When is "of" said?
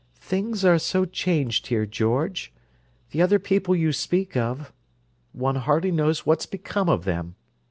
6.89-7.05